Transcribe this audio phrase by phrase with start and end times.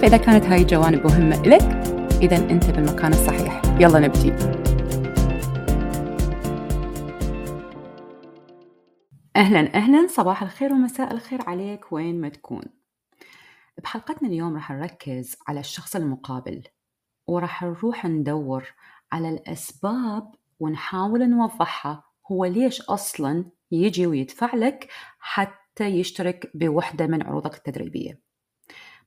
[0.00, 1.62] فإذا كانت هاي الجوانب مهمة إلك
[2.22, 3.62] إذا أنت بالمكان الصحيح.
[3.80, 4.32] يلا نبتدي
[9.36, 10.06] أهلا أهلا.
[10.06, 11.92] صباح الخير ومساء الخير عليك.
[11.92, 12.62] وين ما تكون.
[13.82, 16.62] بحلقتنا اليوم راح نركز على الشخص المقابل
[17.26, 18.64] وراح نروح ندور
[19.12, 22.04] على الأسباب ونحاول نوضحها.
[22.32, 28.33] هو ليش أصلا يجي ويدفع لك حتى يشترك بوحدة من عروضك التدريبية.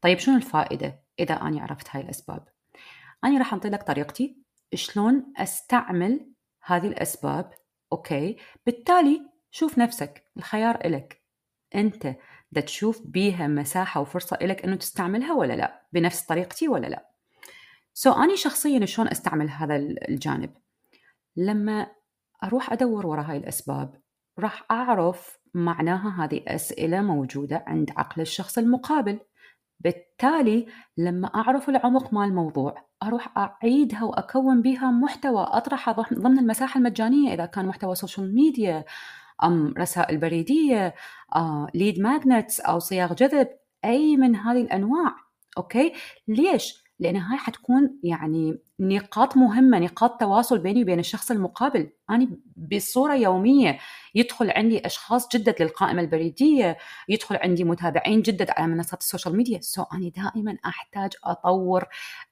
[0.02, 2.48] طيب شنو الفائدة إذا أنا عرفت هاي الأسباب؟
[3.24, 4.38] أنا راح أنطي لك طريقتي
[4.74, 6.32] شلون أستعمل
[6.64, 7.54] هذه الأسباب
[7.92, 11.22] أوكي؟ بالتالي شوف نفسك الخيار إلك.
[11.76, 12.16] أنت
[12.52, 17.10] دا تشوف بيها مساحة وفرصة إلك أنه تستعملها ولا لا بنفس طريقتي ولا لا.
[17.94, 19.76] so so, أنا شخصيا شلون أستعمل هذا
[20.10, 20.54] الجانب؟
[21.36, 21.88] لما
[22.44, 24.02] أروح أدور وراء هاي الأسباب
[24.40, 29.20] راح أعرف معناها هذه أسئلة موجودة عند عقل الشخص المقابل.
[29.80, 30.66] بالتالي
[30.98, 37.46] لما أعرف العمق مال الموضوع أروح أعيدها وأكون بها محتوى أطرحه ضمن المساحة المجانية إذا
[37.46, 38.86] كان محتوى social media
[39.44, 40.96] أم رسائل بريدية
[41.36, 43.48] آه، lead magnets أو صياغ جذب
[43.86, 45.16] أي من هذه الأنواع
[45.58, 45.94] أوكي
[46.28, 51.90] ليش؟ لأن هاي حتكون يعني نقاط مهمة نقاط تواصل بيني وبين الشخص المقابل.
[52.10, 52.28] أنا
[52.58, 53.80] بصورة يومية
[54.16, 56.78] يدخل عندي أشخاص جدد للقائمة البريدية
[57.10, 59.60] يدخل عندي متابعين جدد على منصات ال social media.
[59.62, 61.86] so أنا دائما أحتاج أطور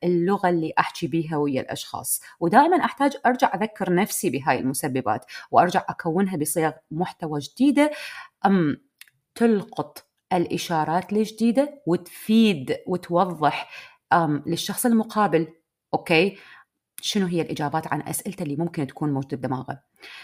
[0.03, 2.21] اللغة اللي أحكي بيها ويا الأشخاص.
[2.39, 7.91] ودائما أحتاج أرجع أذكر نفسي بهاي المسببات وأرجع أكونها بصيغ محتوى جديدة.
[8.45, 8.77] أم
[9.35, 13.69] تلقط الإشارات الجديدة وتفيد وتوضح
[14.45, 15.47] للشخص المقابل
[15.93, 16.37] Okay?
[17.01, 19.81] شنو هي الإجابات عن اسئلته اللي ممكن تكون موجودة بدماغه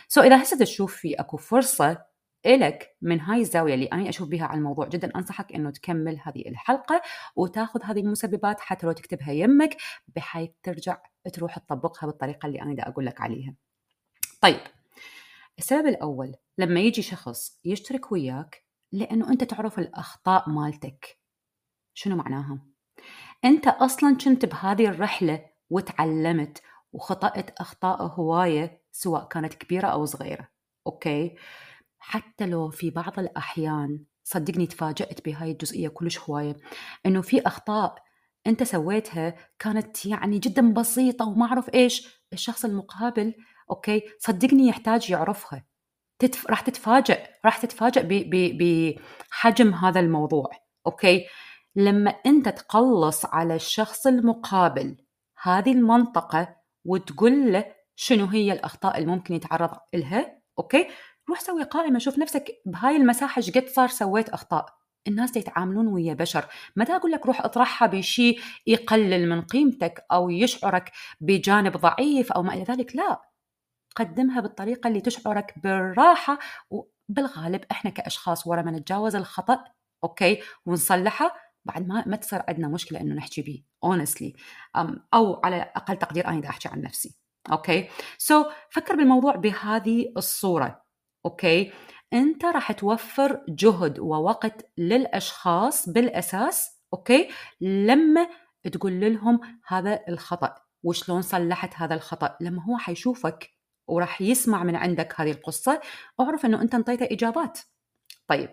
[0.08, 2.06] so, إذا هسه تشوف في أكو فرصة
[2.46, 6.48] إلك من هاي الزاوية اللي أنا أشوف بها على الموضوع جدا أنصحك أنه تكمل هذه
[6.48, 7.02] الحلقة
[7.36, 9.78] وتاخذ هذه المسببات حتى لو تكتبها يمك
[10.16, 10.98] بحيث ترجع
[11.34, 13.56] تروح تطبقها بالطريقة اللي أنا دا أقول لك عليها.
[14.42, 14.60] طيب
[15.60, 21.18] السبب الأول لما يجي شخص يشترك وياك لأنه أنت تعرف الأخطاء مالتك
[21.94, 22.71] شنو معناها؟
[23.46, 26.62] أنت أصلا كنت بهذه الرحلة وتعلمت
[26.94, 30.48] وخطأت أخطاء هواية سواء كانت كبيرة أو صغيرة
[30.88, 31.36] okay?
[32.00, 36.58] حتى لو في بعض الأحيان صدقني تفاجأت بهاي الجزئية كلش هواية
[37.06, 37.96] إنه في أخطاء
[38.48, 43.34] أنت سويتها كانت يعني جدا بسيطة وما أعرف إيش الشخص المقابل
[43.72, 44.02] okay?
[44.20, 45.66] صدقني يحتاج يعرفها.
[46.20, 46.48] تتف...
[46.48, 48.04] راح تتفاجئ راح تتفاجئ
[49.32, 50.50] بحجم هذا الموضوع
[50.88, 51.26] okay?
[51.76, 54.98] لما أنت تقلص على الشخص المقابل
[55.42, 56.56] هذه المنطقة
[56.86, 57.66] وتقول له
[57.96, 60.88] شنو هي الأخطاء اللي ممكن يتعرض لها okay?
[61.30, 64.66] روح سوي قائمة شوف نفسك بهاي المساحة إيش قد صار سويت أخطاء.
[65.08, 66.46] الناس يتعاملون ويا بشر.
[66.76, 72.54] ما أقول لك روح اطرحها بشيء يقلل من قيمتك أو يشعرك بجانب ضعيف أو ما
[72.54, 73.22] إلى ذلك لا.
[73.96, 76.40] قدمها بالطريقة اللي تشعرك بالراحة
[76.70, 79.64] وبالغالب إحنا كأشخاص ورا ما نتجاوز الخطأ
[80.04, 80.42] okay?
[80.66, 84.36] ونصلحه بعد ما ما تصير عندنا مشكلة إنه نحكي به honestly
[85.14, 87.18] أو على أقل تقدير أنا بدي أحكي عن نفسي.
[87.52, 87.90] Okay?
[88.18, 90.84] so, فكر بالموضوع بهذه الصورة.
[91.26, 91.72] Okay?
[92.14, 97.30] أنت راح توفر جهد ووقت للأشخاص بالأساس okay?
[97.62, 98.28] لما
[98.72, 102.38] تقول لهم هذا الخطأ وشلون صلحت هذا الخطأ.
[102.42, 103.50] لما هو حيشوفك
[103.88, 105.82] وراح يسمع من عندك هذه القصة
[106.20, 107.60] أعرف إنه أنت أنطيته إجابات.
[108.28, 108.50] طيب.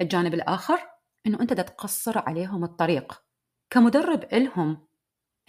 [0.00, 0.93] الجانب الآخر
[1.26, 3.22] إنه أنت تقصر عليهم الطريق.
[3.70, 4.86] كمدرب إلهم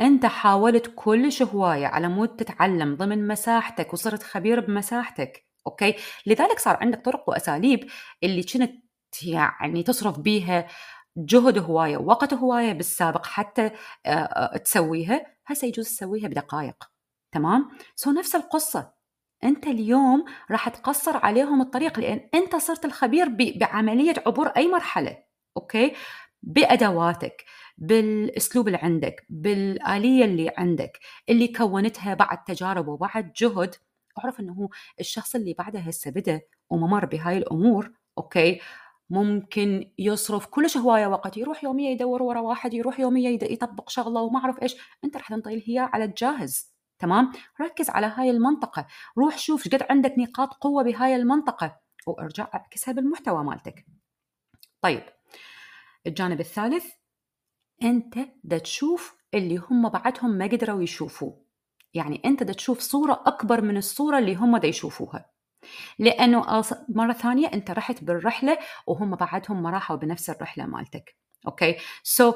[0.01, 5.95] أنت حاولت كل هوايه على مود تتعلم ضمن مساحتك وصرت خبير بمساحتك okay?
[6.25, 7.89] لذلك صار عندك طرق وأساليب
[8.24, 8.74] اللي كنت
[9.24, 10.68] يعني تصرف بيها
[11.18, 13.72] جهد هوايه ووقت هوايه بالسابق حتى
[14.66, 15.25] تسويها.
[15.45, 16.92] هسه يجوز تسويها بدقائق
[17.31, 18.94] تمام؟ so نفس القصة.
[19.44, 23.27] أنت اليوم راح تقصر عليهم الطريق لأن أنت صرت الخبير
[23.60, 25.25] بعملية عبور أي مرحلة.
[25.57, 25.94] Okay?
[26.43, 27.45] بأدواتك
[27.77, 30.99] بالأسلوب اللي عندك بالآلية اللي عندك
[31.29, 33.75] اللي كونتها بعد تجارب وبعد جهد.
[34.19, 34.69] أعرف إنه
[34.99, 38.61] الشخص اللي بعده هسه بدأ وممر بهاي الأمور أوكي؟
[39.09, 44.39] ممكن يصرف كلش هواية وقت يروح يوميا يدور ورا واحد يروح يوميا يطبق شغلة وما
[44.39, 44.75] أعرف إيش.
[45.03, 47.31] أنت رح تنطي هي على الجاهز تمام؟
[47.61, 48.87] ركز على هاي المنطقة.
[49.17, 53.85] روح شوف قد عندك نقاط قوة بهاي المنطقة وارجع أعكسها بالمحتوى مالتك.
[54.81, 55.03] طيب
[56.07, 56.85] الجانب الثالث
[57.83, 61.45] أنت دا تشوف اللي هم بعدهم ما قدروا يشوفوه.
[61.93, 65.25] يعني أنت دا تشوف صورة أكبر من الصورة اللي هم دا يشوفوها.
[65.99, 68.57] لأنه مرة ثانية أنت رحت بالرحلة
[68.87, 71.15] وهم بعدهم ما راحوا بنفس الرحلة مالتك.
[71.47, 71.75] Okay?
[72.03, 72.35] so,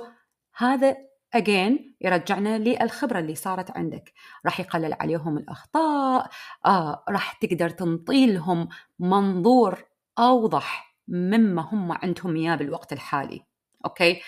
[0.58, 0.96] هذا
[1.34, 4.14] again يرجعنا للخبرة اللي صارت عندك.
[4.46, 6.30] راح يقلل عليهم الأخطاء
[6.66, 8.70] آه راح تقدر تنطي لهم
[9.00, 9.84] منظور
[10.20, 13.49] أوضح مما هم عندهم إياه بالوقت الحالي.
[13.86, 14.22] Okay?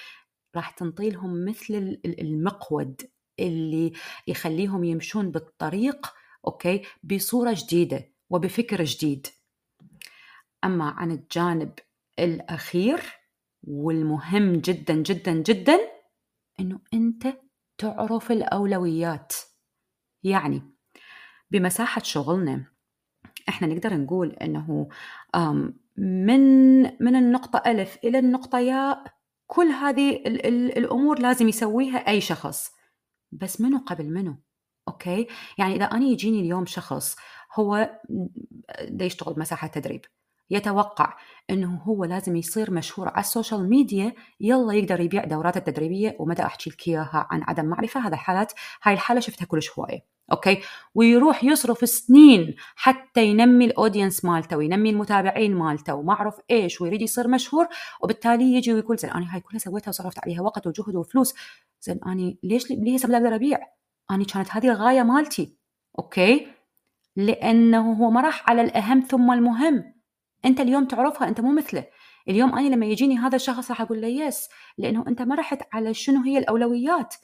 [0.56, 3.02] راح تنطي لهم مثل المقود
[3.40, 3.94] اللي
[4.28, 6.14] يخليهم يمشون بالطريق
[6.48, 9.28] أوكي؟ بصورة جديدة وبفكر جديد.
[10.64, 11.72] أما عن الجانب
[12.20, 13.02] الأخير
[13.64, 15.80] والمهم جدا جدا جدا
[16.60, 17.38] إنه أنت
[17.78, 19.34] تعرف الأولويات.
[20.24, 20.62] يعني
[21.52, 22.66] بمساحة شغلنا
[23.50, 24.90] إحنا نقدر نقول إنه
[25.98, 29.04] من من النقطة ألف إلى النقطة ياء
[29.52, 32.72] كل هذه ال ال الأمور لازم يسويها أي شخص.
[33.32, 34.36] بس منو قبل منو؟
[34.88, 35.28] Okay?
[35.58, 37.16] يعني إذا أنا يجيني اليوم شخص
[37.56, 38.00] هو
[38.90, 40.06] دا يشتغل بمساحه تدريب.
[40.52, 41.18] يتوقع
[41.50, 46.36] إنه هو لازم يصير مشهور على ال social media يلا يقدر يبيع دورات التدريبية وما
[46.36, 48.08] دا أحكي لك إياها عن عدم معرفة.
[48.08, 48.54] هذا حالات
[48.84, 50.62] هاي الحالة شفتها كلش هواية okay?
[50.96, 57.02] ويروح يصرف سنين حتى ينمي ال audience مالته وينمي المتابعين مالته وما أعرف إيش ويريد
[57.02, 57.68] يصير مشهور
[58.02, 61.34] وبالتالي يجي ويقول زين أنا هاي كلها سويتها وصرفت عليها وقت وجهد وفلوس.
[61.82, 63.60] زين اني ليش ليش ما أقدر أبيع؟
[64.12, 65.58] اني كانت هذه الغاية مالتي
[66.00, 66.48] okay?
[67.16, 70.01] لأنه هو ما راح على الأهم ثم المهم.
[70.46, 71.86] أنت اليوم تعرفها أنت مو مثله.
[72.30, 75.94] اليوم أنا لما يجيني هذا الشخص راح أقول له yes لأنه أنت ما رحت على
[75.94, 77.16] شنو هي الأولويات.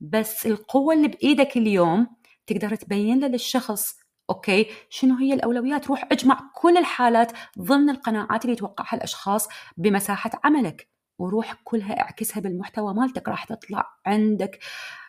[0.00, 2.06] بس القوة اللي بإيدك اليوم
[2.46, 3.98] تقدر تبين له للشخص
[4.30, 10.88] okay شنو هي الأولويات؟ روح اجمع كل الحالات ضمن القناعات اللي يتوقعها الأشخاص بمساحة عملك
[11.18, 14.58] وروح كلها اعكسها بالمحتوى مالتك راح تطلع عندك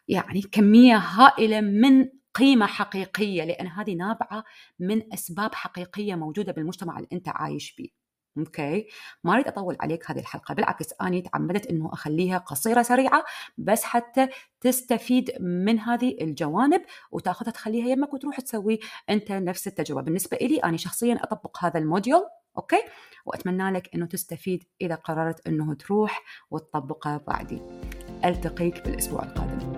[0.07, 2.05] يعني كمية هائلة من
[2.35, 4.43] قيمة حقيقية لأن هذه نابعة
[4.79, 7.99] من أسباب حقيقية موجودة بالمجتمع اللي أنت عايش فيه
[8.37, 8.87] أوكي؟
[9.23, 13.23] ما أريد أطول عليك هذه الحلقة بالعكس أني تعمدت إنه أخليها قصيرة سريعة
[13.57, 14.27] بس حتى
[14.61, 16.81] تستفيد من هذه الجوانب
[17.11, 18.79] وتأخذها تخليها يمك وتروح تسوي
[19.09, 20.01] أنت نفس التجربة.
[20.01, 22.21] بالنسبة لي أنا شخصيا أطبق هذا ال module
[22.57, 22.83] okay?
[23.25, 27.61] وأتمنى لك إنه تستفيد إذا قررت إنه تروح وتطبقه بعدي
[28.25, 29.68] ألتقيك بالأسبوع القادم.